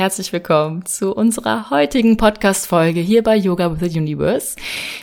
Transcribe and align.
herzlich 0.00 0.32
willkommen 0.32 0.86
zu 0.86 1.14
unserer 1.14 1.68
heutigen 1.68 2.16
Podcast-Folge 2.16 3.00
hier 3.00 3.22
bei 3.22 3.36
Yoga 3.36 3.70
with 3.70 3.92
the 3.92 3.98
Universe 3.98 4.56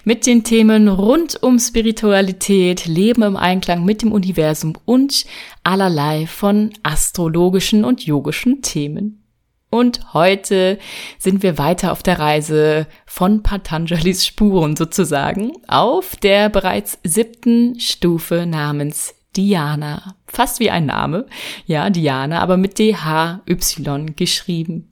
mit 0.05 0.25
den 0.25 0.43
Themen 0.43 0.87
rund 0.87 1.37
um 1.43 1.59
Spiritualität, 1.59 2.87
Leben 2.87 3.21
im 3.21 3.37
Einklang 3.37 3.85
mit 3.85 4.01
dem 4.01 4.11
Universum 4.11 4.73
und 4.85 5.27
allerlei 5.63 6.25
von 6.25 6.73
astrologischen 6.81 7.85
und 7.85 8.07
yogischen 8.07 8.63
Themen. 8.63 9.23
Und 9.69 10.15
heute 10.15 10.79
sind 11.19 11.43
wir 11.43 11.59
weiter 11.59 11.91
auf 11.91 12.01
der 12.01 12.17
Reise 12.17 12.87
von 13.05 13.43
Patanjalis 13.43 14.25
Spuren 14.25 14.75
sozusagen 14.75 15.51
auf 15.67 16.15
der 16.15 16.49
bereits 16.49 16.97
siebten 17.03 17.79
Stufe 17.79 18.47
namens 18.47 19.13
Diana. 19.37 20.15
Fast 20.25 20.59
wie 20.59 20.71
ein 20.71 20.87
Name. 20.87 21.27
Ja, 21.67 21.89
Diana, 21.91 22.41
aber 22.41 22.57
mit 22.57 22.79
D-H-Y 22.79 24.15
geschrieben. 24.15 24.91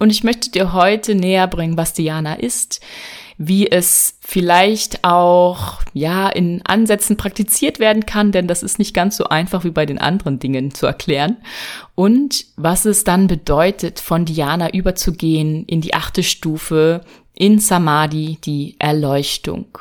Und 0.00 0.10
ich 0.10 0.24
möchte 0.24 0.50
dir 0.50 0.72
heute 0.72 1.14
näher 1.14 1.46
bringen, 1.46 1.76
was 1.76 1.92
Diana 1.92 2.34
ist, 2.34 2.80
wie 3.36 3.70
es 3.70 4.16
vielleicht 4.20 5.04
auch, 5.04 5.82
ja, 5.92 6.30
in 6.30 6.62
Ansätzen 6.64 7.18
praktiziert 7.18 7.78
werden 7.78 8.06
kann, 8.06 8.32
denn 8.32 8.48
das 8.48 8.62
ist 8.62 8.78
nicht 8.78 8.94
ganz 8.94 9.18
so 9.18 9.24
einfach 9.24 9.62
wie 9.62 9.70
bei 9.70 9.84
den 9.84 9.98
anderen 9.98 10.38
Dingen 10.38 10.72
zu 10.72 10.86
erklären. 10.86 11.36
Und 11.94 12.46
was 12.56 12.86
es 12.86 13.04
dann 13.04 13.26
bedeutet, 13.26 14.00
von 14.00 14.24
Diana 14.24 14.72
überzugehen 14.72 15.64
in 15.66 15.82
die 15.82 15.92
achte 15.92 16.22
Stufe, 16.22 17.02
in 17.34 17.58
Samadhi, 17.58 18.38
die 18.42 18.76
Erleuchtung. 18.78 19.78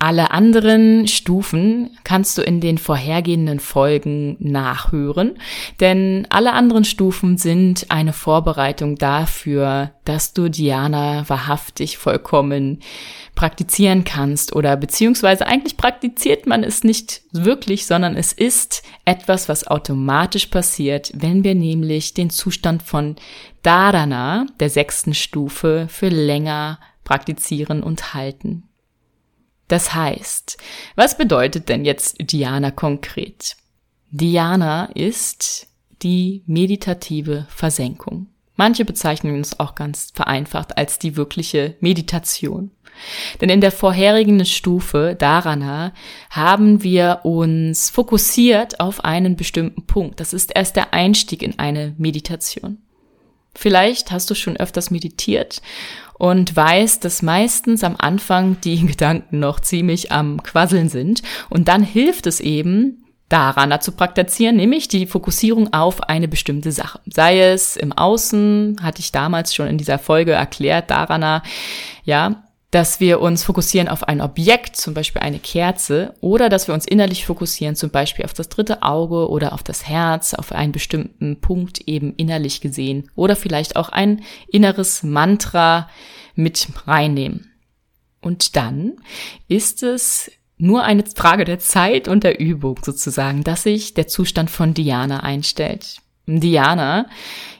Alle 0.00 0.32
anderen 0.32 1.06
Stufen 1.06 1.96
kannst 2.02 2.36
du 2.36 2.42
in 2.42 2.60
den 2.60 2.78
vorhergehenden 2.78 3.58
Folgen 3.60 4.36
nachhören, 4.38 5.38
denn 5.80 6.26
alle 6.30 6.52
anderen 6.52 6.84
Stufen 6.84 7.38
sind 7.38 7.86
eine 7.90 8.12
Vorbereitung 8.12 8.96
dafür, 8.96 9.92
dass 10.04 10.34
du 10.34 10.50
Diana 10.50 11.26
wahrhaftig 11.28 11.96
vollkommen 11.96 12.80
praktizieren 13.34 14.04
kannst 14.04 14.54
oder 14.54 14.76
beziehungsweise 14.76 15.46
eigentlich 15.46 15.76
praktiziert 15.76 16.46
man 16.46 16.64
es 16.64 16.84
nicht 16.84 17.22
wirklich, 17.32 17.86
sondern 17.86 18.16
es 18.16 18.32
ist 18.32 18.82
etwas, 19.04 19.48
was 19.48 19.66
automatisch 19.66 20.46
passiert, 20.46 21.12
wenn 21.14 21.44
wir 21.44 21.54
nämlich 21.54 22.14
den 22.14 22.30
Zustand 22.30 22.82
von 22.82 23.16
Dharana, 23.62 24.46
der 24.60 24.70
sechsten 24.70 25.14
Stufe, 25.14 25.86
für 25.88 26.08
länger 26.08 26.78
praktizieren 27.04 27.82
und 27.82 28.12
halten. 28.12 28.68
Das 29.68 29.94
heißt, 29.94 30.58
was 30.94 31.16
bedeutet 31.16 31.68
denn 31.68 31.84
jetzt 31.84 32.16
Dhyana 32.20 32.70
konkret? 32.70 33.56
Dhyana 34.10 34.86
ist 34.94 35.66
die 36.02 36.42
meditative 36.46 37.46
Versenkung. 37.48 38.28
Manche 38.56 38.84
bezeichnen 38.84 39.40
es 39.40 39.58
auch 39.58 39.74
ganz 39.74 40.12
vereinfacht 40.14 40.78
als 40.78 40.98
die 40.98 41.16
wirkliche 41.16 41.76
Meditation. 41.80 42.70
Denn 43.40 43.48
in 43.48 43.60
der 43.60 43.72
vorherigen 43.72 44.44
Stufe, 44.44 45.16
Dharana, 45.18 45.92
haben 46.30 46.84
wir 46.84 47.20
uns 47.24 47.90
fokussiert 47.90 48.78
auf 48.78 49.04
einen 49.04 49.34
bestimmten 49.34 49.86
Punkt. 49.86 50.20
Das 50.20 50.32
ist 50.32 50.54
erst 50.54 50.76
der 50.76 50.94
Einstieg 50.94 51.42
in 51.42 51.58
eine 51.58 51.94
Meditation. 51.98 52.78
Vielleicht 53.56 54.10
hast 54.10 54.30
du 54.30 54.34
schon 54.34 54.56
öfters 54.56 54.90
meditiert 54.90 55.60
und 56.18 56.54
weißt, 56.54 57.04
dass 57.04 57.22
meistens 57.22 57.84
am 57.84 57.96
Anfang 57.98 58.60
die 58.62 58.86
Gedanken 58.86 59.40
noch 59.40 59.60
ziemlich 59.60 60.12
am 60.12 60.42
Quasseln 60.42 60.88
sind. 60.88 61.22
Und 61.50 61.68
dann 61.68 61.82
hilft 61.82 62.26
es 62.26 62.40
eben, 62.40 63.04
daran 63.28 63.80
zu 63.80 63.92
praktizieren, 63.92 64.54
nämlich 64.54 64.86
die 64.86 65.06
Fokussierung 65.06 65.72
auf 65.72 66.02
eine 66.04 66.28
bestimmte 66.28 66.70
Sache. 66.72 67.00
Sei 67.06 67.40
es 67.40 67.76
im 67.76 67.92
Außen, 67.92 68.76
hatte 68.82 69.00
ich 69.00 69.12
damals 69.12 69.54
schon 69.54 69.66
in 69.66 69.78
dieser 69.78 69.98
Folge 69.98 70.32
erklärt, 70.32 70.90
daran, 70.90 71.42
ja, 72.04 72.43
dass 72.74 72.98
wir 72.98 73.20
uns 73.20 73.44
fokussieren 73.44 73.86
auf 73.86 74.02
ein 74.02 74.20
Objekt, 74.20 74.74
zum 74.74 74.94
Beispiel 74.94 75.22
eine 75.22 75.38
Kerze, 75.38 76.12
oder 76.20 76.48
dass 76.48 76.66
wir 76.66 76.74
uns 76.74 76.84
innerlich 76.84 77.24
fokussieren, 77.24 77.76
zum 77.76 77.90
Beispiel 77.90 78.24
auf 78.24 78.34
das 78.34 78.48
dritte 78.48 78.82
Auge 78.82 79.28
oder 79.30 79.52
auf 79.52 79.62
das 79.62 79.86
Herz, 79.86 80.34
auf 80.34 80.50
einen 80.50 80.72
bestimmten 80.72 81.40
Punkt 81.40 81.82
eben 81.86 82.14
innerlich 82.16 82.60
gesehen, 82.60 83.08
oder 83.14 83.36
vielleicht 83.36 83.76
auch 83.76 83.90
ein 83.90 84.24
inneres 84.48 85.04
Mantra 85.04 85.88
mit 86.34 86.66
reinnehmen. 86.84 87.52
Und 88.20 88.56
dann 88.56 88.94
ist 89.46 89.84
es 89.84 90.32
nur 90.58 90.82
eine 90.82 91.04
Frage 91.06 91.44
der 91.44 91.60
Zeit 91.60 92.08
und 92.08 92.24
der 92.24 92.40
Übung 92.40 92.80
sozusagen, 92.82 93.44
dass 93.44 93.62
sich 93.62 93.94
der 93.94 94.08
Zustand 94.08 94.50
von 94.50 94.74
Diana 94.74 95.20
einstellt. 95.20 95.98
Diana 96.26 97.06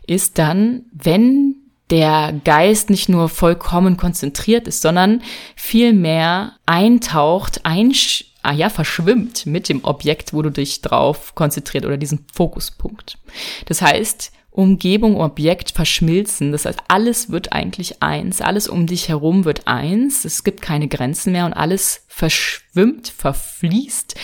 ist 0.09 0.39
dann, 0.39 0.87
wenn 0.93 1.64
der 1.91 2.33
Geist 2.45 2.91
nicht 2.91 3.09
nur 3.09 3.29
vollkommen 3.29 3.97
konzentriert 3.97 4.67
ist, 4.67 4.83
sondern 4.83 5.23
vielmehr 5.57 6.55
eintaucht, 6.67 7.65
einsch 7.65 8.27
ah 8.45 8.53
ja, 8.53 8.69
verschwimmt 8.69 9.47
mit 9.47 9.69
dem 9.69 9.85
Objekt, 9.85 10.35
wo 10.35 10.43
du 10.43 10.51
dich 10.51 10.83
drauf 10.83 11.35
konzentriert 11.35 11.87
oder 11.87 11.97
diesen 11.97 12.27
Fokuspunkt. 12.33 13.19
Das 13.67 13.81
heißt, 13.81 14.33
Umgebung, 14.51 15.21
Objekt 15.21 15.73
verschmilzen. 15.73 16.53
Das 16.53 16.65
heißt, 16.65 16.79
alles 16.87 17.31
wird 17.31 17.53
eigentlich 17.53 18.03
eins. 18.03 18.41
Alles 18.41 18.69
um 18.69 18.87
dich 18.87 19.09
herum 19.09 19.45
wird 19.45 19.67
eins. 19.67 20.25
Es 20.25 20.45
gibt 20.45 20.63
keine 20.63 20.87
Grenzen 20.87 21.33
mehr 21.33 21.47
und 21.47 21.55
alles 21.55 22.05
verschwimmt, 22.07 23.09
verfließt 23.09 24.15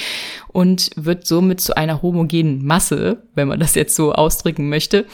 und 0.49 0.91
wird 0.95 1.27
somit 1.27 1.61
zu 1.61 1.77
einer 1.77 2.03
homogenen 2.03 2.65
Masse, 2.65 3.25
wenn 3.35 3.49
man 3.49 3.59
das 3.59 3.75
jetzt 3.75 3.97
so 3.97 4.13
ausdrücken 4.13 4.69
möchte, 4.69 5.07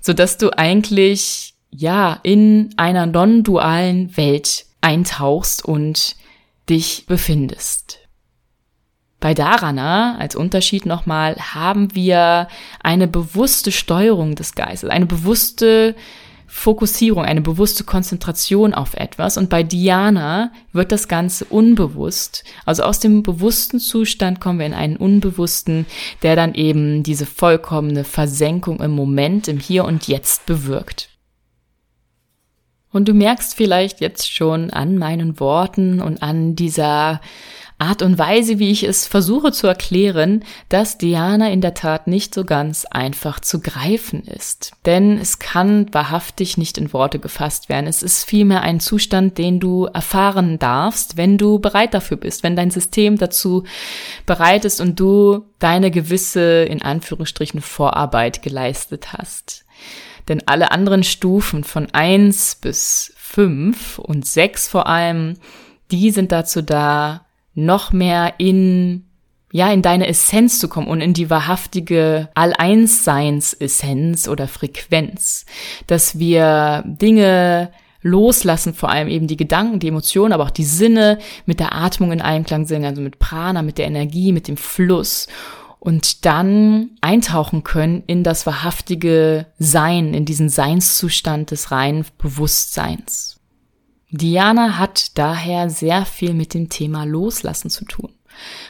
so 0.00 0.12
dass 0.12 0.38
du 0.38 0.56
eigentlich 0.56 1.54
ja, 1.70 2.18
in 2.22 2.74
einer 2.76 3.06
non-dualen 3.06 4.16
Welt 4.16 4.66
eintauchst 4.80 5.64
und 5.64 6.16
dich 6.68 7.04
befindest. 7.06 7.98
Bei 9.20 9.34
Dharana, 9.34 10.16
als 10.18 10.34
Unterschied 10.34 10.86
nochmal, 10.86 11.36
haben 11.36 11.94
wir 11.94 12.48
eine 12.82 13.06
bewusste 13.06 13.70
Steuerung 13.70 14.34
des 14.34 14.54
Geistes, 14.54 14.88
eine 14.88 15.04
bewusste 15.04 15.94
Fokussierung, 16.46 17.24
eine 17.24 17.42
bewusste 17.42 17.84
Konzentration 17.84 18.74
auf 18.74 18.94
etwas. 18.94 19.36
Und 19.36 19.50
bei 19.50 19.62
Dhyana 19.62 20.52
wird 20.72 20.90
das 20.90 21.06
Ganze 21.06 21.44
unbewusst. 21.44 22.44
Also 22.64 22.82
aus 22.82 22.98
dem 22.98 23.22
bewussten 23.22 23.78
Zustand 23.78 24.40
kommen 24.40 24.58
wir 24.58 24.66
in 24.66 24.74
einen 24.74 24.96
unbewussten, 24.96 25.86
der 26.22 26.34
dann 26.34 26.54
eben 26.54 27.02
diese 27.02 27.26
vollkommene 27.26 28.04
Versenkung 28.04 28.80
im 28.80 28.90
Moment, 28.90 29.48
im 29.48 29.58
Hier 29.58 29.84
und 29.84 30.08
Jetzt 30.08 30.46
bewirkt. 30.46 31.09
Und 32.92 33.08
du 33.08 33.14
merkst 33.14 33.54
vielleicht 33.54 34.00
jetzt 34.00 34.32
schon 34.32 34.70
an 34.70 34.98
meinen 34.98 35.38
Worten 35.38 36.00
und 36.00 36.22
an 36.22 36.56
dieser 36.56 37.20
Art 37.80 38.02
und 38.02 38.18
Weise, 38.18 38.58
wie 38.58 38.70
ich 38.70 38.84
es 38.84 39.06
versuche 39.06 39.52
zu 39.52 39.66
erklären, 39.66 40.44
dass 40.68 40.98
Diana 40.98 41.50
in 41.50 41.62
der 41.62 41.72
Tat 41.72 42.08
nicht 42.08 42.34
so 42.34 42.44
ganz 42.44 42.84
einfach 42.84 43.40
zu 43.40 43.60
greifen 43.60 44.22
ist. 44.24 44.72
Denn 44.84 45.18
es 45.18 45.38
kann 45.38 45.86
wahrhaftig 45.92 46.58
nicht 46.58 46.76
in 46.76 46.92
Worte 46.92 47.18
gefasst 47.18 47.70
werden. 47.70 47.86
Es 47.86 48.02
ist 48.02 48.24
vielmehr 48.24 48.60
ein 48.60 48.80
Zustand, 48.80 49.38
den 49.38 49.60
du 49.60 49.86
erfahren 49.86 50.58
darfst, 50.58 51.16
wenn 51.16 51.38
du 51.38 51.58
bereit 51.58 51.94
dafür 51.94 52.18
bist, 52.18 52.42
wenn 52.42 52.54
dein 52.54 52.70
System 52.70 53.16
dazu 53.16 53.64
bereit 54.26 54.66
ist 54.66 54.82
und 54.82 55.00
du 55.00 55.46
deine 55.58 55.90
gewisse, 55.90 56.64
in 56.64 56.82
Anführungsstrichen, 56.82 57.62
Vorarbeit 57.62 58.42
geleistet 58.42 59.14
hast. 59.14 59.64
Denn 60.30 60.42
alle 60.46 60.70
anderen 60.70 61.02
Stufen 61.02 61.64
von 61.64 61.88
eins 61.92 62.54
bis 62.54 63.12
fünf 63.16 63.98
und 63.98 64.24
sechs 64.24 64.68
vor 64.68 64.86
allem, 64.86 65.34
die 65.90 66.12
sind 66.12 66.30
dazu 66.30 66.62
da, 66.62 67.26
noch 67.54 67.92
mehr 67.92 68.34
in 68.38 69.04
ja, 69.52 69.72
in 69.72 69.82
deine 69.82 70.06
Essenz 70.06 70.60
zu 70.60 70.68
kommen 70.68 70.86
und 70.86 71.00
in 71.00 71.12
die 71.12 71.28
wahrhaftige 71.28 72.28
All-Eins-Seins-Essenz 72.34 74.28
oder 74.28 74.46
Frequenz. 74.46 75.44
Dass 75.88 76.20
wir 76.20 76.84
Dinge 76.86 77.72
loslassen, 78.00 78.74
vor 78.74 78.90
allem 78.90 79.08
eben 79.08 79.26
die 79.26 79.36
Gedanken, 79.36 79.80
die 79.80 79.88
Emotionen, 79.88 80.32
aber 80.32 80.44
auch 80.44 80.50
die 80.50 80.62
Sinne 80.62 81.18
mit 81.46 81.58
der 81.58 81.74
Atmung 81.74 82.12
in 82.12 82.20
Einklang 82.20 82.64
sind, 82.64 82.84
also 82.84 83.02
mit 83.02 83.18
Prana, 83.18 83.62
mit 83.62 83.78
der 83.78 83.86
Energie, 83.86 84.32
mit 84.32 84.46
dem 84.46 84.56
Fluss 84.56 85.26
und 85.80 86.26
dann 86.26 86.90
eintauchen 87.00 87.64
können 87.64 88.04
in 88.06 88.22
das 88.22 88.46
wahrhaftige 88.46 89.46
Sein, 89.58 90.14
in 90.14 90.26
diesen 90.26 90.50
Seinszustand 90.50 91.50
des 91.50 91.72
reinen 91.72 92.04
Bewusstseins. 92.18 93.40
Diana 94.10 94.76
hat 94.78 95.16
daher 95.18 95.70
sehr 95.70 96.04
viel 96.04 96.34
mit 96.34 96.52
dem 96.52 96.68
Thema 96.68 97.04
Loslassen 97.04 97.70
zu 97.70 97.86
tun. 97.86 98.12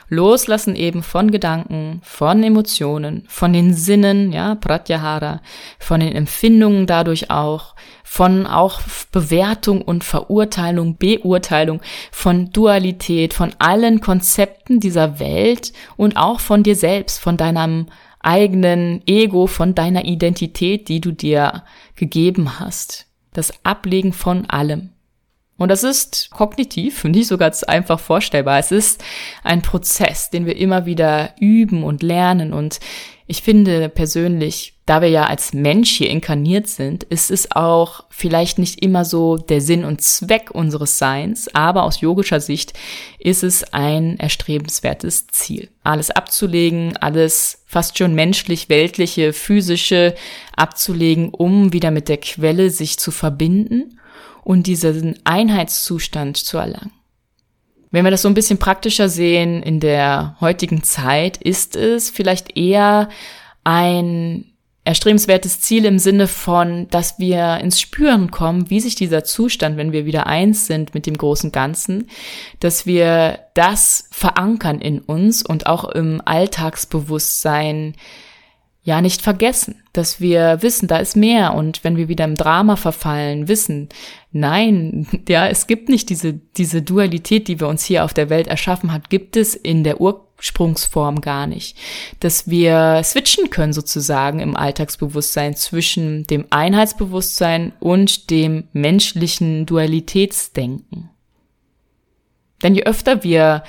Loslassen 0.09 0.77
eben 0.77 1.03
von 1.03 1.31
Gedanken, 1.31 2.01
von 2.03 2.43
Emotionen, 2.43 3.25
von 3.29 3.53
den 3.53 3.75
Sinnen, 3.75 4.33
ja, 4.33 4.55
Pratyahara, 4.55 5.41
von 5.79 6.01
den 6.01 6.15
Empfindungen 6.15 6.87
dadurch 6.87 7.31
auch, 7.31 7.75
von 8.13 8.45
auch 8.45 8.81
Bewertung 9.13 9.83
und 9.83 10.03
Verurteilung, 10.03 10.97
Beurteilung, 10.97 11.81
von 12.11 12.51
Dualität, 12.51 13.33
von 13.33 13.55
allen 13.61 14.01
Konzepten 14.01 14.81
dieser 14.81 15.21
Welt 15.21 15.73
und 15.97 16.17
auch 16.17 16.41
von 16.41 16.65
dir 16.65 16.75
selbst, 16.75 17.21
von 17.21 17.37
deinem 17.37 17.87
eigenen 18.19 19.01
Ego, 19.07 19.47
von 19.47 19.77
deiner 19.77 20.07
Identität, 20.07 20.89
die 20.89 21.01
du 21.01 21.13
dir 21.13 21.63
gegeben 21.95 22.59
hast. 22.59 23.07
Das 23.33 23.53
Ablegen 23.63 24.13
von 24.13 24.51
allem. 24.51 24.91
Und 25.57 25.69
das 25.69 25.85
ist 25.85 26.31
kognitiv 26.33 27.05
nicht 27.05 27.29
so 27.29 27.39
ganz 27.39 27.63
einfach 27.63 28.01
vorstellbar. 28.01 28.59
Es 28.59 28.73
ist 28.73 29.05
ein 29.45 29.63
Prozess, 29.63 30.31
den 30.31 30.47
wir 30.47 30.57
immer 30.57 30.85
wieder 30.85 31.37
üben 31.39 31.85
und 31.85 32.03
lernen. 32.03 32.53
Und 32.55 32.81
ich 33.29 33.43
finde 33.43 33.89
persönlich, 33.89 34.80
da 34.91 35.03
wir 35.03 35.09
ja 35.09 35.27
als 35.27 35.53
Mensch 35.53 35.89
hier 35.89 36.11
inkarniert 36.11 36.67
sind, 36.67 37.05
ist 37.05 37.31
es 37.31 37.53
auch 37.53 38.07
vielleicht 38.11 38.59
nicht 38.59 38.83
immer 38.83 39.05
so 39.05 39.37
der 39.37 39.61
Sinn 39.61 39.85
und 39.85 40.01
Zweck 40.01 40.51
unseres 40.51 40.99
Seins, 40.99 41.49
aber 41.55 41.85
aus 41.85 42.01
yogischer 42.01 42.41
Sicht 42.41 42.73
ist 43.21 43.45
es 43.45 43.73
ein 43.73 44.19
erstrebenswertes 44.19 45.29
Ziel. 45.29 45.69
Alles 45.85 46.11
abzulegen, 46.11 46.97
alles 46.97 47.63
fast 47.67 47.99
schon 47.99 48.17
menschlich, 48.17 48.69
weltliche, 48.69 49.33
physische 49.33 50.17
abzulegen, 50.57 51.29
um 51.29 51.73
wieder 51.73 51.93
mit 51.93 52.09
der 52.09 52.19
Quelle 52.19 52.71
sich 52.71 52.99
zu 52.99 53.13
verbinden 53.13 54.01
und 54.43 54.67
diesen 54.67 55.21
Einheitszustand 55.23 56.37
zu 56.37 56.59
erlangen. 56.59 56.91
Wenn 57.93 58.05
wir 58.05 58.11
das 58.11 58.23
so 58.23 58.29
ein 58.29 58.35
bisschen 58.35 58.59
praktischer 58.59 59.09
sehen 59.09 59.63
in 59.63 59.79
der 59.79 60.35
heutigen 60.41 60.83
Zeit, 60.83 61.37
ist 61.37 61.77
es 61.77 62.11
vielleicht 62.11 62.57
eher 62.57 63.09
ein 63.63 64.50
erstrebenswertes 64.85 65.61
Ziel 65.61 65.85
im 65.85 65.99
Sinne 65.99 66.27
von, 66.27 66.89
dass 66.89 67.19
wir 67.19 67.59
ins 67.59 67.81
Spüren 67.81 68.31
kommen, 68.31 68.71
wie 68.71 68.81
sich 68.81 68.95
dieser 68.95 69.25
Zustand, 69.25 69.77
wenn 69.77 69.93
wir 69.93 70.07
wieder 70.07 70.27
eins 70.27 70.67
sind 70.67 70.95
mit 70.95 71.07
dem 71.07 71.19
großen 71.19 71.53
Ganzen, 71.53 72.09
dass 72.61 72.87
wir 72.87 73.41
das 73.55 74.09
verankern 74.11 74.81
in 74.81 75.01
uns 75.01 75.43
und 75.43 75.67
auch 75.67 75.85
im 75.85 76.23
Alltagsbewusstsein 76.25 77.95
ja 78.83 79.03
nicht 79.03 79.21
vergessen, 79.21 79.83
dass 79.93 80.21
wir 80.21 80.63
wissen, 80.63 80.89
da 80.89 80.97
ist 80.97 81.15
mehr 81.15 81.55
und 81.55 81.85
wenn 81.85 81.97
wir 81.97 82.09
wieder 82.09 82.25
im 82.25 82.35
Drama 82.35 82.77
verfallen, 82.77 83.47
wissen, 83.47 83.91
nein, 84.33 85.07
ja, 85.29 85.47
es 85.47 85.67
gibt 85.67 85.91
nicht 85.91 86.09
diese, 86.09 86.33
diese 86.33 86.81
Dualität, 86.81 87.49
die 87.49 87.61
wir 87.61 87.69
uns 87.69 87.85
hier 87.85 88.05
auf 88.05 88.15
der 88.15 88.31
Welt 88.31 88.47
erschaffen 88.47 88.93
hat, 88.93 89.11
gibt 89.11 89.37
es 89.37 89.55
in 89.55 89.85
der 89.85 90.01
Ursprungsform 90.41 91.21
gar 91.21 91.47
nicht. 91.47 91.77
Dass 92.19 92.49
wir 92.49 93.03
switchen 93.05 93.51
können 93.51 93.73
sozusagen 93.73 94.41
im 94.41 94.57
Alltagsbewusstsein 94.57 95.55
zwischen 95.55 96.25
dem 96.25 96.47
Einheitsbewusstsein 96.51 97.73
und 97.79 98.31
dem 98.31 98.65
menschlichen 98.73 99.67
Dualitätsdenken. 99.67 101.11
Denn 102.63 102.75
je 102.75 102.85
öfter 102.85 103.23
wir 103.23 103.63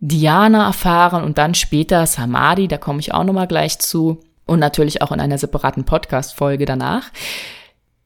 Diana 0.00 0.66
erfahren 0.66 1.24
und 1.24 1.38
dann 1.38 1.54
später 1.54 2.06
Samadhi, 2.06 2.68
da 2.68 2.78
komme 2.78 3.00
ich 3.00 3.14
auch 3.14 3.24
nochmal 3.24 3.48
gleich 3.48 3.78
zu, 3.78 4.20
und 4.48 4.60
natürlich 4.60 5.02
auch 5.02 5.12
in 5.12 5.20
einer 5.20 5.38
separaten 5.38 5.84
Podcast-Folge 5.84 6.64
danach. 6.64 7.12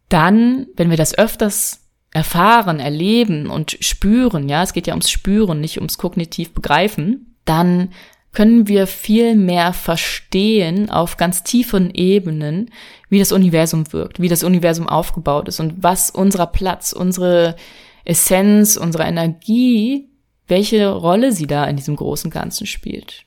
Dann, 0.08 0.66
wenn 0.76 0.90
wir 0.90 0.96
das 0.96 1.16
öfters 1.16 1.88
erfahren, 2.10 2.80
erleben 2.80 3.48
und 3.48 3.78
spüren, 3.80 4.48
ja, 4.48 4.62
es 4.62 4.72
geht 4.72 4.88
ja 4.88 4.92
ums 4.92 5.08
Spüren, 5.08 5.60
nicht 5.60 5.78
ums 5.78 5.98
kognitiv 5.98 6.52
begreifen, 6.52 7.31
dann 7.44 7.90
können 8.32 8.66
wir 8.66 8.86
viel 8.86 9.34
mehr 9.36 9.72
verstehen 9.72 10.88
auf 10.88 11.16
ganz 11.18 11.42
tiefen 11.42 11.90
Ebenen, 11.94 12.70
wie 13.10 13.18
das 13.18 13.32
Universum 13.32 13.92
wirkt, 13.92 14.20
wie 14.20 14.28
das 14.28 14.42
Universum 14.42 14.88
aufgebaut 14.88 15.48
ist 15.48 15.60
und 15.60 15.82
was 15.82 16.10
unser 16.10 16.46
Platz, 16.46 16.92
unsere 16.92 17.56
Essenz, 18.04 18.76
unsere 18.76 19.04
Energie, 19.04 20.08
welche 20.48 20.90
Rolle 20.90 21.32
sie 21.32 21.46
da 21.46 21.66
in 21.66 21.76
diesem 21.76 21.96
großen 21.96 22.30
Ganzen 22.30 22.66
spielt. 22.66 23.24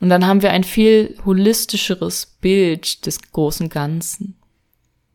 Und 0.00 0.08
dann 0.08 0.26
haben 0.26 0.42
wir 0.42 0.52
ein 0.52 0.64
viel 0.64 1.16
holistischeres 1.24 2.38
Bild 2.40 3.04
des 3.04 3.20
großen 3.32 3.68
Ganzen. 3.68 4.36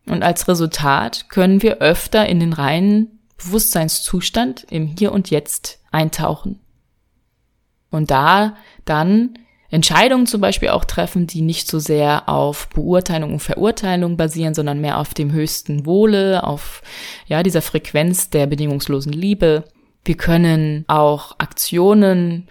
Und 0.06 0.22
als 0.22 0.46
Resultat 0.46 1.30
können 1.30 1.62
wir 1.62 1.78
öfter 1.78 2.26
in 2.26 2.38
den 2.38 2.52
reinen 2.52 3.18
Bewusstseinszustand 3.38 4.66
im 4.70 4.86
Hier 4.86 5.12
und 5.12 5.30
Jetzt 5.30 5.80
eintauchen. 5.90 6.60
Und 7.94 8.10
da 8.10 8.56
dann 8.84 9.38
Entscheidungen 9.70 10.26
zum 10.26 10.40
Beispiel 10.40 10.68
auch 10.68 10.84
treffen, 10.84 11.26
die 11.26 11.42
nicht 11.42 11.68
so 11.68 11.78
sehr 11.78 12.28
auf 12.28 12.68
Beurteilung 12.68 13.32
und 13.32 13.40
Verurteilung 13.40 14.16
basieren, 14.16 14.54
sondern 14.54 14.80
mehr 14.80 14.98
auf 14.98 15.14
dem 15.14 15.32
höchsten 15.32 15.86
Wohle, 15.86 16.44
auf 16.44 16.82
ja 17.26 17.42
dieser 17.42 17.62
Frequenz 17.62 18.30
der 18.30 18.46
bedingungslosen 18.46 19.12
Liebe. 19.12 19.64
Wir 20.04 20.16
können 20.16 20.84
auch 20.86 21.38
Aktionen 21.38 22.48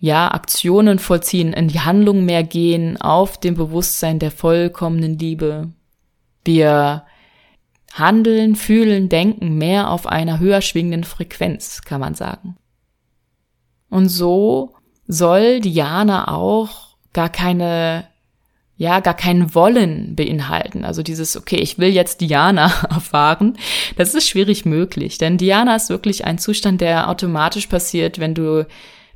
ja, 0.00 0.30
Aktionen 0.30 0.98
vollziehen, 1.00 1.52
in 1.52 1.68
die 1.68 1.80
Handlung 1.80 2.24
mehr 2.24 2.44
gehen, 2.44 3.00
auf 3.00 3.38
dem 3.38 3.54
Bewusstsein 3.54 4.20
der 4.20 4.30
vollkommenen 4.30 5.18
Liebe. 5.18 5.72
Wir 6.44 7.04
handeln, 7.94 8.54
fühlen, 8.54 9.08
denken 9.08 9.58
mehr 9.58 9.90
auf 9.90 10.06
einer 10.06 10.38
höher 10.38 10.60
schwingenden 10.60 11.02
Frequenz, 11.02 11.82
kann 11.82 12.00
man 12.00 12.14
sagen. 12.14 12.57
Und 13.90 14.08
so 14.08 14.74
soll 15.06 15.60
Diana 15.60 16.28
auch 16.28 16.96
gar 17.12 17.28
keine, 17.28 18.06
ja, 18.76 19.00
gar 19.00 19.14
kein 19.14 19.54
Wollen 19.54 20.14
beinhalten. 20.14 20.84
Also 20.84 21.02
dieses, 21.02 21.36
okay, 21.36 21.56
ich 21.56 21.78
will 21.78 21.88
jetzt 21.88 22.20
Diana 22.20 22.66
erfahren, 22.90 23.56
das 23.96 24.14
ist 24.14 24.28
schwierig 24.28 24.64
möglich. 24.64 25.18
Denn 25.18 25.38
Diana 25.38 25.76
ist 25.76 25.90
wirklich 25.90 26.24
ein 26.24 26.38
Zustand, 26.38 26.80
der 26.80 27.08
automatisch 27.08 27.66
passiert, 27.66 28.18
wenn 28.18 28.34
du 28.34 28.66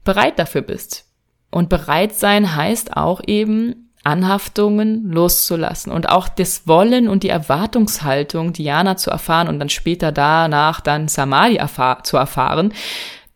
bereit 0.04 0.38
dafür 0.38 0.62
bist. 0.62 1.06
Und 1.50 1.69
bereit 1.69 2.14
sein 2.14 2.56
heißt 2.56 2.96
auch 2.96 3.20
eben, 3.26 3.82
Anhaftungen 4.04 5.12
loszulassen 5.12 5.92
und 5.92 6.08
auch 6.08 6.28
das 6.28 6.66
Wollen 6.66 7.08
und 7.08 7.22
die 7.22 7.28
Erwartungshaltung, 7.28 8.52
Diana 8.52 8.96
zu 8.96 9.10
erfahren 9.10 9.46
und 9.46 9.60
dann 9.60 9.69
später 9.69 10.10
danach 10.10 10.80
dann 10.80 11.06
Samadhi 11.06 11.56
erfahr 11.56 12.02
zu 12.02 12.16
erfahren, 12.16 12.72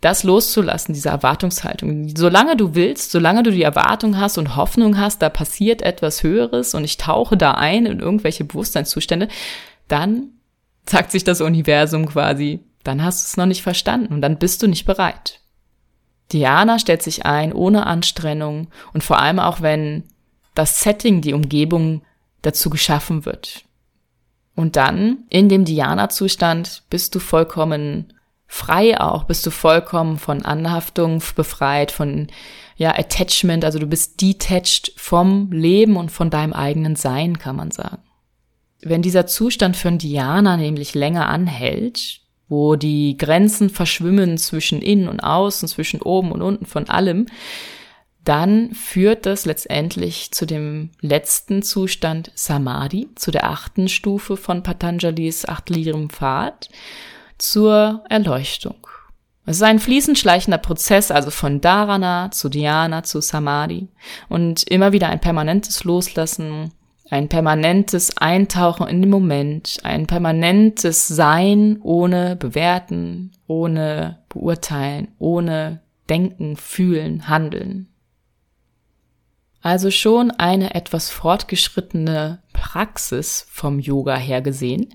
das 0.00 0.25
loszulassen, 0.25 0.94
diese 0.94 1.08
Erwartungshaltung. 1.08 2.14
Solange 2.16 2.56
du 2.56 2.75
willst, 2.75 3.10
solange 3.10 3.43
du 3.43 3.50
die 3.50 3.62
Erwartung 3.62 4.19
hast 4.19 4.38
und 4.38 4.56
Hoffnung 4.56 4.98
hast, 4.98 5.22
da 5.22 5.31
passiert 5.31 5.82
etwas 5.82 6.22
Höheres 6.22 6.75
und 6.75 6.84
ich 6.84 6.96
tauche 6.96 7.37
da 7.37 7.52
ein 7.52 7.87
in 7.87 8.00
irgendwelche 8.00 8.44
Bewusstseinszustände, 8.44 9.28
dann 9.88 10.31
sagt 10.88 11.10
sich 11.10 11.25
das 11.25 11.40
Universum 11.40 12.06
quasi, 12.06 12.60
dann 12.84 13.03
hast 13.03 13.24
du 13.24 13.26
es 13.26 13.36
noch 13.36 13.46
nicht 13.46 13.62
verstanden 13.62 14.12
und 14.12 14.20
dann 14.20 14.38
bist 14.38 14.62
du 14.62 14.69
nicht 14.69 14.84
bereit. 14.84 15.41
Diana 16.32 16.79
stellt 16.79 17.03
sich 17.03 17.24
ein 17.24 17.53
ohne 17.53 17.86
Anstrengung 17.86 18.69
und 18.93 19.03
vor 19.03 19.19
allem 19.19 19.38
auch 19.38 19.60
wenn 19.60 20.05
das 20.55 20.81
Setting, 20.81 21.20
die 21.20 21.34
Umgebung 21.34 22.03
dazu 22.43 22.70
geschaffen 22.70 23.24
wird. 23.24 23.65
Und 24.55 24.76
dann 24.76 25.19
in 25.29 25.48
dem 25.48 25.65
Diana-Zustand 25.65 26.84
bist 26.88 27.15
du 27.15 27.19
vollkommen 27.19 28.12
frei 28.46 29.00
auch, 29.00 29.24
bist 29.24 29.44
du 29.46 29.50
vollkommen 29.50 30.19
von 30.19 30.44
Anhaftung 30.44 31.22
befreit, 31.34 31.91
von 31.91 32.29
ja, 32.76 32.96
Attachment, 32.96 33.65
also 33.65 33.79
du 33.79 33.86
bist 33.86 34.20
detached 34.20 34.93
vom 34.96 35.50
Leben 35.50 35.96
und 35.96 36.10
von 36.10 36.31
deinem 36.31 36.53
eigenen 36.53 36.96
Sein, 36.96 37.38
kann 37.38 37.56
man 37.56 37.70
sagen. 37.70 38.03
Wenn 38.82 39.03
dieser 39.03 39.26
Zustand 39.26 39.76
für 39.76 39.91
Diana 39.93 40.56
nämlich 40.56 40.94
länger 40.94 41.29
anhält, 41.29 42.20
wo 42.48 42.76
die 42.76 43.17
Grenzen 43.17 43.70
verschwimmen 43.70 44.38
zwischen 44.38 44.82
innen 44.82 45.08
und 45.08 45.20
außen, 45.20 45.69
zwischen 45.69 46.03
oben 46.03 46.31
und 46.32 46.43
unten 46.43 46.67
von 46.67 46.88
allem, 46.88 47.26
dann 48.22 48.72
führt 48.74 49.24
das 49.24 49.46
letztendlich 49.46 50.32
zu 50.32 50.46
dem 50.46 50.91
letzten 51.00 51.62
Zustand 51.62 52.32
Samadhi, 52.34 53.08
zu 53.15 53.31
der 53.31 53.48
achten 53.48 53.88
Stufe 53.88 54.36
von 54.36 54.62
Patanjalis 54.62 55.46
achtliedrigem 55.46 56.10
Pfad, 56.10 56.69
zur 57.38 58.05
Erleuchtung. 58.08 58.86
Es 59.44 59.56
ist 59.56 59.62
ein 59.62 59.78
fließend 59.78 60.19
schleichender 60.19 60.58
Prozess, 60.58 61.10
also 61.10 61.31
von 61.31 61.60
Dharana 61.60 62.31
zu 62.32 62.48
Dhyana 62.48 63.05
zu 63.05 63.20
Samadhi 63.20 63.88
und 64.28 64.64
immer 64.64 64.93
wieder 64.93 65.08
ein 65.08 65.20
permanentes 65.20 65.84
Loslassen, 65.84 66.72
ein 67.10 67.28
permanentes 67.28 68.16
Eintauchen 68.16 68.88
in 68.88 69.02
den 69.02 69.10
Moment, 69.10 69.78
ein 69.84 70.08
permanentes 70.08 71.06
Sein 71.06 71.78
ohne 71.82 72.34
bewerten, 72.34 73.31
ohne 73.46 74.19
beurteilen, 74.28 75.08
ohne 75.19 75.81
denken, 76.08 76.56
fühlen, 76.56 77.28
handeln. 77.28 77.88
Also 79.62 79.90
schon 79.90 80.32
eine 80.32 80.74
etwas 80.74 81.10
fortgeschrittene 81.10 82.43
Praxis 82.52 83.46
vom 83.50 83.78
Yoga 83.78 84.16
her 84.16 84.40
gesehen. 84.40 84.94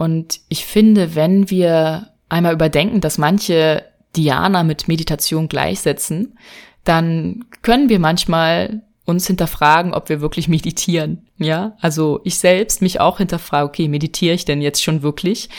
Und 0.00 0.40
ich 0.48 0.64
finde, 0.64 1.14
wenn 1.14 1.50
wir 1.50 2.08
einmal 2.30 2.54
überdenken, 2.54 3.02
dass 3.02 3.18
manche 3.18 3.84
Dhyana 4.16 4.62
mit 4.62 4.88
Meditation 4.88 5.46
gleichsetzen, 5.46 6.38
dann 6.84 7.44
können 7.60 7.90
wir 7.90 7.98
manchmal 7.98 8.80
uns 9.04 9.26
hinterfragen, 9.26 9.92
ob 9.92 10.08
wir 10.08 10.22
wirklich 10.22 10.48
meditieren. 10.48 11.28
Ja, 11.36 11.76
also 11.82 12.22
ich 12.24 12.38
selbst 12.38 12.80
mich 12.80 12.98
auch 12.98 13.18
hinterfrage, 13.18 13.68
okay, 13.68 13.88
meditiere 13.88 14.34
ich 14.34 14.46
denn 14.46 14.62
jetzt 14.62 14.82
schon 14.82 15.02
wirklich? 15.02 15.50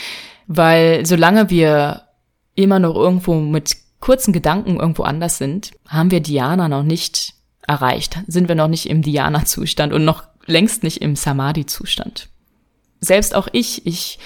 Weil 0.48 1.06
solange 1.06 1.52
wir 1.52 2.08
immer 2.56 2.80
noch 2.80 2.96
irgendwo 2.96 3.36
mit 3.36 3.78
kurzen 4.00 4.34
Gedanken 4.34 4.78
irgendwo 4.78 5.04
anders 5.04 5.38
sind, 5.38 5.70
haben 5.88 6.10
wir 6.10 6.20
Diana 6.20 6.68
noch 6.68 6.82
nicht 6.82 7.36
erreicht, 7.68 8.18
sind 8.26 8.48
wir 8.48 8.56
noch 8.56 8.70
nicht 8.70 8.90
im 8.90 9.04
Dhyana-Zustand 9.04 9.94
und 9.94 10.04
noch 10.04 10.24
längst 10.48 10.82
nicht 10.82 11.00
im 11.00 11.16
Samadhi-Zustand. 11.16 12.31
Selbst 13.02 13.36
auch 13.36 13.48
ich, 13.52 13.86
ich 13.86 14.20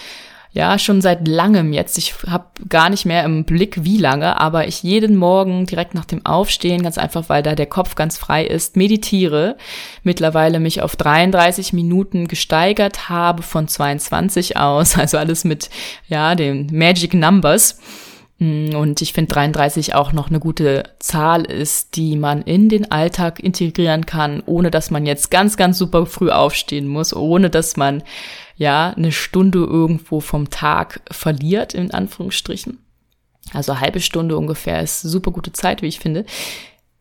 ja 0.56 0.80
schon 0.80 1.02
seit 1.02 1.28
langem 1.28 1.74
jetzt. 1.74 1.98
Ich 1.98 2.16
habe 2.28 2.46
gar 2.70 2.90
nicht 2.90 3.06
mehr 3.06 3.26
im 3.26 3.44
Blick, 3.44 3.84
wie 3.84 3.98
lange, 3.98 4.40
aber 4.40 4.68
ich 4.68 4.84
jeden 4.84 5.18
Morgen 5.18 5.66
direkt 5.66 5.94
nach 5.94 6.06
dem 6.06 6.26
Aufstehen, 6.26 6.82
ganz 6.82 6.98
einfach, 6.98 7.28
weil 7.28 7.44
da 7.44 7.56
der 7.56 7.66
Kopf 7.66 7.96
ganz 7.96 8.18
frei 8.18 8.46
ist, 8.46 8.78
meditiere. 8.78 9.58
Mittlerweile 10.04 10.62
mich 10.62 10.82
auf 10.82 10.96
33 10.96 11.74
Minuten 11.74 12.30
gesteigert 12.30 13.10
habe 13.10 13.44
von 13.44 13.68
22 13.68 14.56
aus, 14.56 14.98
also 14.98 15.18
alles 15.18 15.44
mit 15.44 15.70
ja 16.08 16.36
den 16.36 16.68
Magic 16.72 17.14
Numbers. 17.14 17.80
Mm, 18.38 18.76
und 18.76 19.02
ich 19.02 19.14
finde 19.14 19.34
33 19.34 19.96
auch 19.96 20.12
noch 20.12 20.30
eine 20.30 20.40
gute 20.40 20.84
Zahl 21.00 21.46
ist, 21.46 21.96
die 21.96 22.18
man 22.18 22.42
in 22.42 22.70
den 22.70 22.92
Alltag 22.92 23.40
integrieren 23.40 24.06
kann, 24.06 24.44
ohne 24.46 24.72
dass 24.72 24.92
man 24.92 25.06
jetzt 25.06 25.32
ganz, 25.32 25.58
ganz 25.58 25.78
super 25.78 26.06
früh 26.06 26.30
aufstehen 26.30 26.88
muss, 26.88 27.16
ohne 27.16 27.50
dass 27.50 27.78
man 27.78 28.04
ja, 28.58 28.94
eine 28.96 29.12
Stunde 29.12 29.60
irgendwo 29.60 30.22
vom 30.22 30.50
Tag 30.50 31.02
verliert, 31.12 31.74
in 31.74 31.92
Anführungsstrichen, 31.92 32.80
also 33.54 33.80
halbe 33.80 34.00
Stunde 34.00 34.38
ungefähr 34.38 34.82
ist 34.82 35.02
super 35.02 35.32
gute 35.32 35.52
Zeit, 35.52 35.82
wie 35.82 35.88
ich 35.88 36.00
finde, 36.00 36.26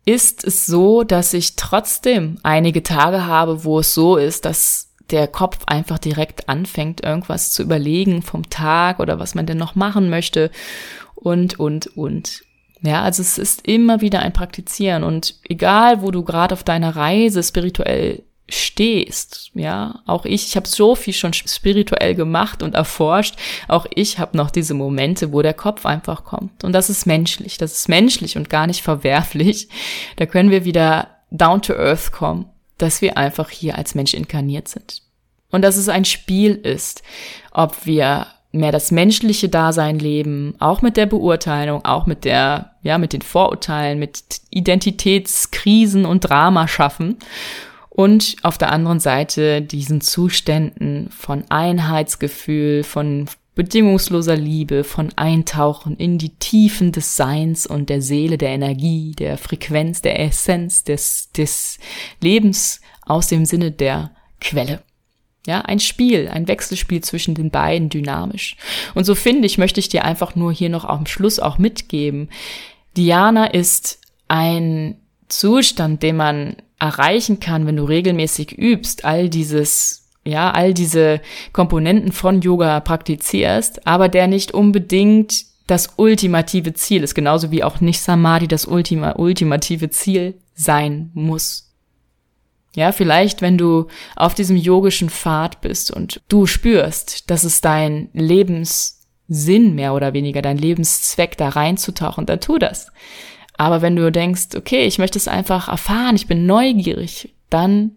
ist 0.04 0.44
es 0.44 0.66
so, 0.66 1.02
dass 1.02 1.32
ich 1.32 1.56
trotzdem 1.56 2.38
einige 2.42 2.82
Tage 2.82 3.24
habe, 3.24 3.64
wo 3.64 3.78
es 3.78 3.94
so 3.94 4.16
ist, 4.16 4.44
dass 4.44 4.90
der 5.10 5.28
Kopf 5.28 5.60
einfach 5.66 5.98
direkt 5.98 6.48
anfängt, 6.48 7.02
irgendwas 7.02 7.52
zu 7.52 7.62
überlegen 7.62 8.22
vom 8.22 8.50
Tag 8.50 9.00
oder 9.00 9.18
was 9.18 9.34
man 9.34 9.46
denn 9.46 9.58
noch 9.58 9.74
machen 9.74 10.10
möchte 10.10 10.50
und, 11.24 11.58
und, 11.58 11.96
und. 11.96 12.44
Ja, 12.82 13.02
also 13.02 13.22
es 13.22 13.38
ist 13.38 13.66
immer 13.66 14.02
wieder 14.02 14.20
ein 14.20 14.34
Praktizieren 14.34 15.04
und 15.04 15.36
egal, 15.48 16.02
wo 16.02 16.10
du 16.10 16.22
gerade 16.22 16.52
auf 16.52 16.62
deiner 16.62 16.94
Reise 16.94 17.42
spirituell 17.42 18.22
stehst. 18.46 19.50
Ja, 19.54 20.02
auch 20.04 20.26
ich, 20.26 20.48
ich 20.48 20.56
habe 20.56 20.68
so 20.68 20.94
viel 20.94 21.14
schon 21.14 21.32
spirituell 21.32 22.14
gemacht 22.14 22.62
und 22.62 22.74
erforscht. 22.74 23.36
Auch 23.68 23.86
ich 23.94 24.18
habe 24.18 24.36
noch 24.36 24.50
diese 24.50 24.74
Momente, 24.74 25.32
wo 25.32 25.40
der 25.40 25.54
Kopf 25.54 25.86
einfach 25.86 26.24
kommt. 26.24 26.62
Und 26.62 26.74
das 26.74 26.90
ist 26.90 27.06
menschlich. 27.06 27.56
Das 27.56 27.72
ist 27.72 27.88
menschlich 27.88 28.36
und 28.36 28.50
gar 28.50 28.66
nicht 28.66 28.82
verwerflich. 28.82 29.70
Da 30.16 30.26
können 30.26 30.50
wir 30.50 30.66
wieder 30.66 31.08
down 31.30 31.62
to 31.62 31.72
earth 31.72 32.12
kommen, 32.12 32.50
dass 32.76 33.00
wir 33.00 33.16
einfach 33.16 33.48
hier 33.48 33.78
als 33.78 33.94
Mensch 33.94 34.12
inkarniert 34.12 34.68
sind. 34.68 35.00
Und 35.50 35.62
dass 35.62 35.78
es 35.78 35.88
ein 35.88 36.04
Spiel 36.04 36.54
ist, 36.54 37.02
ob 37.50 37.86
wir 37.86 38.26
mehr 38.54 38.72
das 38.72 38.90
menschliche 38.90 39.48
Dasein 39.48 39.98
leben, 39.98 40.54
auch 40.58 40.82
mit 40.82 40.96
der 40.96 41.06
Beurteilung, 41.06 41.84
auch 41.84 42.06
mit 42.06 42.24
der, 42.24 42.72
ja, 42.82 42.98
mit 42.98 43.12
den 43.12 43.22
Vorurteilen, 43.22 43.98
mit 43.98 44.22
Identitätskrisen 44.50 46.04
und 46.04 46.20
Drama 46.20 46.68
schaffen 46.68 47.16
und 47.90 48.36
auf 48.42 48.58
der 48.58 48.72
anderen 48.72 49.00
Seite 49.00 49.62
diesen 49.62 50.00
Zuständen 50.00 51.10
von 51.10 51.44
Einheitsgefühl, 51.48 52.82
von 52.82 53.26
bedingungsloser 53.54 54.36
Liebe, 54.36 54.82
von 54.82 55.12
Eintauchen 55.14 55.96
in 55.96 56.18
die 56.18 56.34
Tiefen 56.36 56.90
des 56.90 57.16
Seins 57.16 57.66
und 57.66 57.88
der 57.88 58.02
Seele, 58.02 58.36
der 58.36 58.50
Energie, 58.50 59.12
der 59.12 59.38
Frequenz, 59.38 60.02
der 60.02 60.18
Essenz 60.18 60.82
des, 60.82 61.30
des 61.32 61.78
Lebens 62.20 62.80
aus 63.06 63.28
dem 63.28 63.44
Sinne 63.44 63.70
der 63.70 64.10
Quelle. 64.40 64.82
Ja, 65.46 65.60
ein 65.60 65.78
Spiel, 65.78 66.28
ein 66.28 66.48
Wechselspiel 66.48 67.02
zwischen 67.02 67.34
den 67.34 67.50
beiden 67.50 67.90
dynamisch. 67.90 68.56
Und 68.94 69.04
so 69.04 69.14
finde 69.14 69.46
ich, 69.46 69.58
möchte 69.58 69.78
ich 69.78 69.90
dir 69.90 70.04
einfach 70.04 70.34
nur 70.34 70.52
hier 70.52 70.70
noch 70.70 70.86
am 70.86 71.06
Schluss 71.06 71.38
auch 71.38 71.58
mitgeben. 71.58 72.30
Diana 72.96 73.46
ist 73.46 73.98
ein 74.26 74.96
Zustand, 75.28 76.02
den 76.02 76.16
man 76.16 76.56
erreichen 76.78 77.40
kann, 77.40 77.66
wenn 77.66 77.76
du 77.76 77.84
regelmäßig 77.84 78.56
übst, 78.56 79.04
all 79.04 79.28
dieses, 79.28 80.08
ja, 80.24 80.50
all 80.50 80.72
diese 80.72 81.20
Komponenten 81.52 82.12
von 82.12 82.40
Yoga 82.40 82.80
praktizierst, 82.80 83.86
aber 83.86 84.08
der 84.08 84.26
nicht 84.26 84.52
unbedingt 84.52 85.44
das 85.66 85.94
ultimative 85.96 86.74
Ziel 86.74 87.02
ist, 87.02 87.14
genauso 87.14 87.50
wie 87.50 87.64
auch 87.64 87.80
nicht 87.80 88.00
Samadhi 88.00 88.48
das 88.48 88.66
Ultima, 88.66 89.14
ultimative 89.16 89.90
Ziel 89.90 90.34
sein 90.54 91.10
muss. 91.14 91.73
Ja, 92.74 92.90
vielleicht, 92.90 93.40
wenn 93.40 93.56
du 93.56 93.86
auf 94.16 94.34
diesem 94.34 94.56
yogischen 94.56 95.08
Pfad 95.08 95.60
bist 95.60 95.92
und 95.92 96.20
du 96.28 96.46
spürst, 96.46 97.30
dass 97.30 97.44
es 97.44 97.60
dein 97.60 98.08
Lebenssinn 98.12 99.74
mehr 99.74 99.94
oder 99.94 100.12
weniger, 100.12 100.42
dein 100.42 100.58
Lebenszweck 100.58 101.36
da 101.36 101.50
reinzutauchen, 101.50 102.26
dann 102.26 102.40
tu 102.40 102.58
das. 102.58 102.88
Aber 103.56 103.80
wenn 103.80 103.94
du 103.94 104.10
denkst, 104.10 104.56
okay, 104.56 104.86
ich 104.86 104.98
möchte 104.98 105.18
es 105.18 105.28
einfach 105.28 105.68
erfahren, 105.68 106.16
ich 106.16 106.26
bin 106.26 106.46
neugierig, 106.46 107.34
dann 107.48 107.92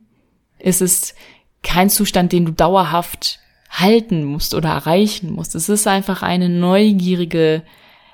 ist 0.59 0.81
es 0.81 1.15
kein 1.63 1.89
Zustand, 1.89 2.31
den 2.31 2.45
du 2.45 2.51
dauerhaft 2.51 3.39
halten 3.71 4.23
musst 4.23 4.53
oder 4.53 4.69
erreichen 4.69 5.31
musst. 5.31 5.55
Es 5.55 5.69
ist 5.69 5.87
einfach 5.87 6.21
eine 6.21 6.49
neugierige 6.49 7.63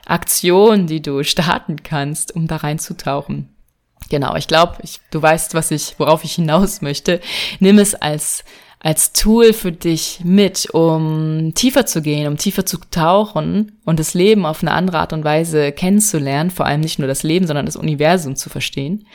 Aktion, 0.06 0.88
die 0.88 1.02
du 1.02 1.24
starten 1.24 1.84
kannst, 1.84 2.36
um 2.36 2.48
da 2.48 2.58
reinzutauchen. 2.58 3.53
Genau, 4.10 4.36
ich 4.36 4.48
glaube, 4.48 4.78
du 5.12 5.22
weißt, 5.22 5.54
was 5.54 5.72
ich, 5.72 5.96
worauf 5.98 6.24
ich 6.24 6.34
hinaus 6.34 6.82
möchte. 6.82 7.20
Nimm 7.60 7.80
es 7.80 7.96
als 7.96 8.44
als 8.84 9.14
Tool 9.14 9.54
für 9.54 9.72
dich 9.72 10.20
mit, 10.26 10.70
um 10.72 11.54
tiefer 11.56 11.86
zu 11.86 12.02
gehen, 12.02 12.28
um 12.28 12.38
tiefer 12.38 12.66
zu 12.66 12.78
tauchen 12.92 13.80
und 13.86 13.98
das 13.98 14.14
Leben 14.14 14.46
auf 14.46 14.62
eine 14.62 14.74
andere 14.74 15.00
Art 15.00 15.14
und 15.14 15.24
Weise 15.24 15.72
kennenzulernen, 15.72 16.52
vor 16.52 16.66
allem 16.66 16.82
nicht 16.82 17.00
nur 17.00 17.08
das 17.08 17.24
Leben, 17.24 17.48
sondern 17.48 17.66
das 17.66 17.78
Universum 17.78 18.36
zu 18.36 18.50
verstehen. 18.50 19.08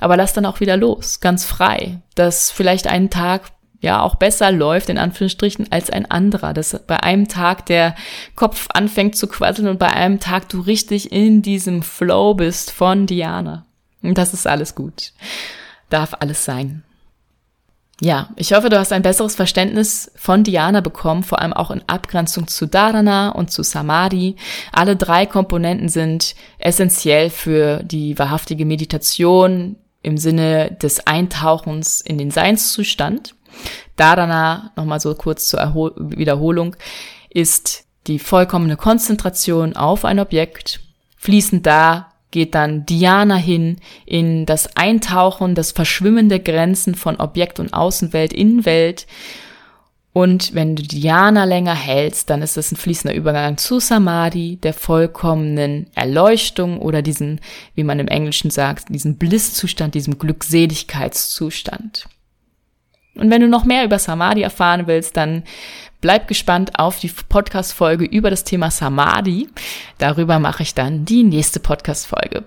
Aber 0.00 0.16
lass 0.16 0.32
dann 0.32 0.46
auch 0.46 0.60
wieder 0.60 0.78
los, 0.78 1.20
ganz 1.20 1.44
frei, 1.44 2.00
dass 2.14 2.50
vielleicht 2.50 2.86
ein 2.86 3.10
Tag 3.10 3.52
ja 3.80 4.00
auch 4.00 4.14
besser 4.14 4.52
läuft, 4.52 4.88
in 4.88 4.98
Anführungsstrichen, 4.98 5.70
als 5.70 5.90
ein 5.90 6.10
anderer. 6.10 6.54
Dass 6.54 6.78
bei 6.86 7.02
einem 7.02 7.28
Tag 7.28 7.66
der 7.66 7.94
Kopf 8.36 8.68
anfängt 8.72 9.16
zu 9.16 9.26
quasseln 9.26 9.68
und 9.68 9.78
bei 9.78 9.88
einem 9.88 10.18
Tag 10.20 10.48
du 10.48 10.60
richtig 10.60 11.12
in 11.12 11.42
diesem 11.42 11.82
Flow 11.82 12.34
bist 12.34 12.70
von 12.70 13.06
Diana. 13.06 13.66
Das 14.02 14.34
ist 14.34 14.46
alles 14.46 14.74
gut. 14.74 15.12
Darf 15.88 16.14
alles 16.20 16.44
sein. 16.44 16.84
Ja, 18.02 18.30
ich 18.36 18.54
hoffe, 18.54 18.70
du 18.70 18.78
hast 18.78 18.92
ein 18.92 19.02
besseres 19.02 19.36
Verständnis 19.36 20.10
von 20.16 20.42
Dhyana 20.42 20.80
bekommen, 20.80 21.22
vor 21.22 21.40
allem 21.40 21.52
auch 21.52 21.70
in 21.70 21.82
Abgrenzung 21.86 22.48
zu 22.48 22.66
Dharana 22.66 23.30
und 23.30 23.50
zu 23.50 23.62
Samadhi. 23.62 24.36
Alle 24.72 24.96
drei 24.96 25.26
Komponenten 25.26 25.90
sind 25.90 26.34
essentiell 26.58 27.28
für 27.28 27.82
die 27.82 28.18
wahrhaftige 28.18 28.64
Meditation 28.64 29.76
im 30.02 30.16
Sinne 30.16 30.78
des 30.80 31.06
Eintauchens 31.06 32.00
in 32.00 32.16
den 32.16 32.30
Seinszustand. 32.30 33.34
Dharana, 33.96 34.72
nochmal 34.76 35.00
so 35.00 35.14
kurz 35.14 35.48
zur 35.48 35.60
Erhol 35.60 35.92
Wiederholung, 35.98 36.76
ist 37.28 37.84
die 38.06 38.18
vollkommene 38.18 38.78
Konzentration 38.78 39.76
auf 39.76 40.06
ein 40.06 40.20
Objekt, 40.20 40.80
fließend 41.18 41.66
da 41.66 42.09
geht 42.30 42.54
dann 42.54 42.86
Diana 42.86 43.36
hin 43.36 43.76
in 44.06 44.46
das 44.46 44.76
Eintauchen, 44.76 45.54
das 45.54 45.72
Verschwimmen 45.72 46.28
der 46.28 46.40
Grenzen 46.40 46.94
von 46.94 47.16
Objekt 47.16 47.60
und 47.60 47.72
Außenwelt, 47.72 48.32
Innenwelt. 48.32 49.06
Und 50.12 50.54
wenn 50.54 50.74
du 50.74 50.82
Diana 50.82 51.44
länger 51.44 51.74
hältst, 51.74 52.30
dann 52.30 52.42
ist 52.42 52.56
es 52.56 52.72
ein 52.72 52.76
fließender 52.76 53.14
Übergang 53.14 53.58
zu 53.58 53.78
Samadhi, 53.78 54.56
der 54.56 54.74
vollkommenen 54.74 55.86
Erleuchtung 55.94 56.80
oder 56.80 57.00
diesen, 57.00 57.40
wie 57.74 57.84
man 57.84 58.00
im 58.00 58.08
Englischen 58.08 58.50
sagt, 58.50 58.88
diesen 58.88 59.18
Blisszustand, 59.18 59.94
diesem 59.94 60.18
Glückseligkeitszustand. 60.18 62.08
Und 63.14 63.30
wenn 63.30 63.40
du 63.40 63.48
noch 63.48 63.64
mehr 63.64 63.84
über 63.84 63.98
Samadhi 63.98 64.42
erfahren 64.42 64.86
willst, 64.86 65.16
dann 65.16 65.42
bleib 66.00 66.28
gespannt 66.28 66.78
auf 66.78 67.00
die 67.00 67.10
Podcast-Folge 67.28 68.04
über 68.04 68.30
das 68.30 68.44
Thema 68.44 68.70
Samadhi. 68.70 69.48
Darüber 69.98 70.38
mache 70.38 70.62
ich 70.62 70.74
dann 70.74 71.04
die 71.04 71.22
nächste 71.22 71.60
Podcast-Folge. 71.60 72.44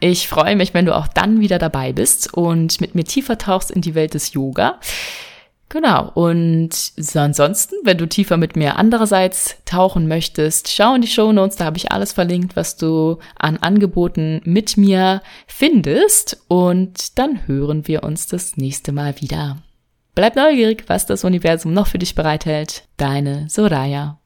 Ich 0.00 0.28
freue 0.28 0.56
mich, 0.56 0.74
wenn 0.74 0.84
du 0.84 0.94
auch 0.94 1.08
dann 1.08 1.40
wieder 1.40 1.58
dabei 1.58 1.92
bist 1.92 2.34
und 2.34 2.80
mit 2.80 2.94
mir 2.94 3.04
tiefer 3.04 3.38
tauchst 3.38 3.70
in 3.70 3.80
die 3.80 3.94
Welt 3.94 4.14
des 4.14 4.34
Yoga. 4.34 4.78
Genau. 5.70 6.10
Und 6.12 6.92
ansonsten, 7.14 7.76
wenn 7.84 7.96
du 7.96 8.06
tiefer 8.06 8.36
mit 8.36 8.54
mir 8.54 8.76
andererseits 8.76 9.56
tauchen 9.64 10.06
möchtest, 10.06 10.68
schau 10.68 10.94
in 10.94 11.02
die 11.02 11.08
Show 11.08 11.32
Notes, 11.32 11.56
da 11.56 11.64
habe 11.64 11.78
ich 11.78 11.90
alles 11.90 12.12
verlinkt, 12.12 12.54
was 12.54 12.76
du 12.76 13.18
an 13.38 13.56
Angeboten 13.56 14.42
mit 14.44 14.76
mir 14.76 15.22
findest. 15.46 16.44
Und 16.48 17.18
dann 17.18 17.46
hören 17.46 17.88
wir 17.88 18.02
uns 18.02 18.26
das 18.26 18.56
nächste 18.56 18.92
Mal 18.92 19.20
wieder. 19.20 19.56
Bleib 20.14 20.36
neugierig, 20.36 20.84
was 20.86 21.06
das 21.06 21.24
Universum 21.24 21.72
noch 21.72 21.88
für 21.88 21.98
dich 21.98 22.14
bereithält. 22.14 22.84
Deine 22.96 23.48
Soraya. 23.48 24.20